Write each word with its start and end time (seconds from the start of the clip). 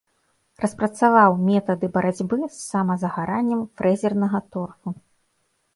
Распрацаваў 0.63 1.31
метады 1.49 1.85
барацьбы 1.99 2.35
з 2.47 2.51
самазагараннем 2.71 3.61
фрэзернага 3.79 4.39
торфу. 4.57 4.89